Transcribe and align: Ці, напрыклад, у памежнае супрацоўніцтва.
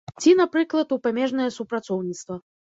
Ці, 0.21 0.31
напрыклад, 0.39 0.95
у 0.97 0.97
памежнае 1.05 1.47
супрацоўніцтва. 1.61 2.43